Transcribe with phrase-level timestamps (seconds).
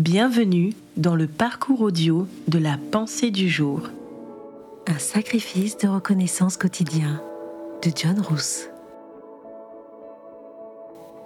[0.00, 3.82] Bienvenue dans le parcours audio de la pensée du jour.
[4.86, 7.22] Un sacrifice de reconnaissance quotidien
[7.84, 8.70] de John Roos.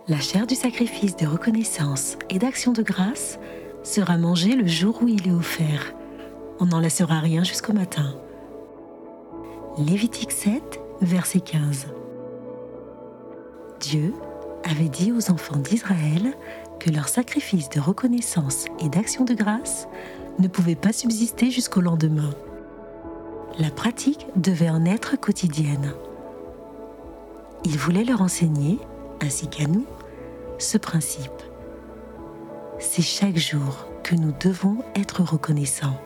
[0.08, 3.38] La chair du sacrifice de reconnaissance et d'action de grâce
[3.84, 5.94] sera mangée le jour où il est offert.
[6.58, 8.16] On n'en laissera rien jusqu'au matin.
[9.78, 11.86] Lévitique 7, verset 15.
[13.78, 14.12] Dieu
[14.64, 16.34] avait dit aux enfants d'Israël
[16.80, 19.86] que leur sacrifice de reconnaissance et d'action de grâce
[20.38, 22.30] ne pouvait pas subsister jusqu'au lendemain.
[23.58, 25.92] La pratique devait en être quotidienne.
[27.64, 28.78] Il voulait leur enseigner,
[29.22, 29.86] ainsi qu'à nous,
[30.58, 31.30] ce principe.
[32.78, 35.98] C'est chaque jour que nous devons être reconnaissants.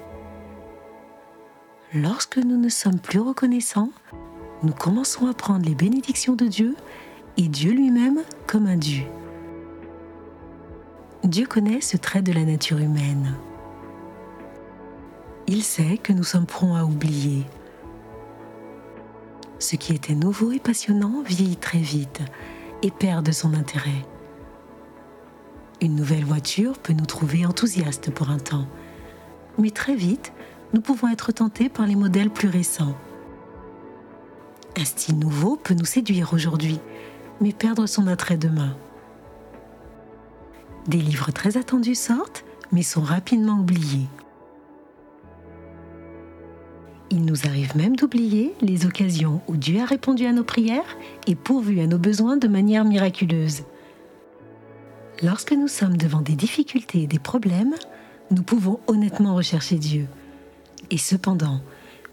[1.95, 3.91] Lorsque nous ne sommes plus reconnaissants,
[4.63, 6.77] nous commençons à prendre les bénédictions de Dieu
[7.38, 9.05] et Dieu lui-même comme un dû.
[11.23, 13.34] Dieu connaît ce trait de la nature humaine.
[15.46, 17.45] Il sait que nous sommes prompts à oublier.
[19.60, 22.21] Ce qui était nouveau et passionnant vieillit très vite
[22.82, 24.04] et perd de son intérêt.
[25.80, 28.66] Une nouvelle voiture peut nous trouver enthousiastes pour un temps,
[29.59, 30.32] mais très vite,
[30.74, 32.96] nous pouvons être tentés par les modèles plus récents.
[34.76, 36.80] Un style nouveau peut nous séduire aujourd'hui,
[37.41, 38.77] mais perdre son attrait demain.
[40.87, 44.09] Des livres très attendus sortent, mais sont rapidement oubliés.
[47.11, 51.35] Il nous arrive même d'oublier les occasions où Dieu a répondu à nos prières et
[51.35, 53.63] pourvu à nos besoins de manière miraculeuse.
[55.23, 57.75] Lorsque nous sommes devant des difficultés et des problèmes,
[58.31, 60.07] nous pouvons honnêtement rechercher Dieu.
[60.91, 61.61] Et cependant,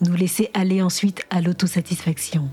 [0.02, 2.50] nous laisser aller ensuite à l'autosatisfaction.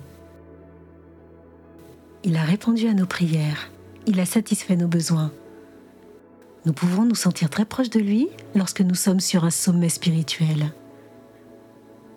[2.25, 3.73] Il a répondu à nos prières,
[4.07, 5.33] il a satisfait nos besoins.
[6.65, 10.73] Nous pouvons nous sentir très proches de lui lorsque nous sommes sur un sommet spirituel.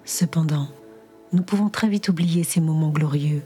[0.04, 0.68] Cependant,
[1.34, 3.42] nous pouvons très vite oublier ces moments glorieux.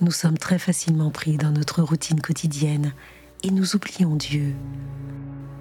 [0.00, 2.92] Nous sommes très facilement pris dans notre routine quotidienne
[3.44, 4.54] et nous oublions Dieu.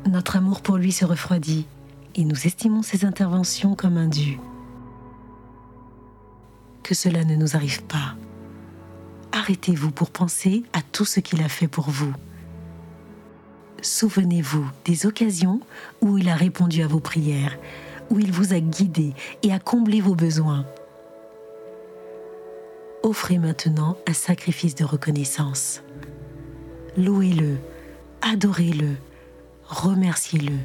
[0.08, 1.68] Notre amour pour lui se refroidit
[2.16, 4.40] et nous estimons ses interventions comme indues.
[6.82, 8.16] Que cela ne nous arrive pas
[9.42, 12.14] arrêtez-vous pour penser à tout ce qu'il a fait pour vous.
[13.82, 15.62] Souvenez-vous des occasions
[16.02, 17.58] où il a répondu à vos prières,
[18.12, 20.68] où il vous a guidé et a comblé vos besoins.
[23.02, 25.82] Offrez maintenant un sacrifice de reconnaissance.
[26.96, 27.58] Louez-le,
[28.22, 28.96] adorez-le,
[29.66, 30.58] remerciez-le.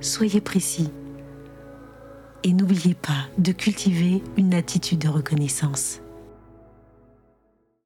[0.00, 0.90] Soyez précis
[2.42, 6.00] et n'oubliez pas de cultiver une attitude de reconnaissance.